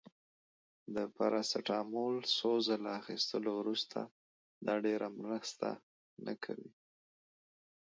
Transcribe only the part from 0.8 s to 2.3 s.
د پاراسټامول